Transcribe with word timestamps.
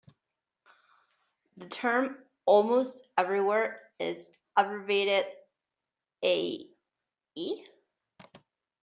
The 1.57 1.67
term 1.69 2.17
"almost 2.47 3.07
everywhere" 3.19 3.81
is 3.99 4.31
abbreviated 4.57 5.27
"a.e. 6.25 7.65